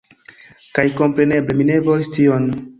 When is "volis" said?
1.91-2.13